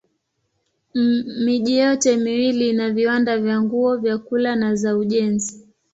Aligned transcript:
Miji 1.45 1.77
yote 1.77 2.17
miwili 2.17 2.69
ina 2.69 2.89
viwanda 2.89 3.37
vya 3.37 3.61
nguo, 3.61 3.97
vyakula 3.97 4.55
na 4.55 4.75
za 4.75 4.97
ujenzi. 4.97 5.67